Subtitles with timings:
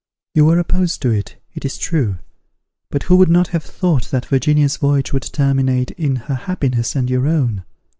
[0.33, 2.17] You were opposed to it, it is true;
[2.89, 7.07] but who would not have thought that Virginia's voyage would terminate in her happiness and
[7.07, 7.63] your own?